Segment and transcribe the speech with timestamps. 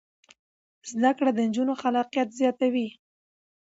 [0.91, 2.87] زده کړه د نجونو خلاقیت زیاتوي.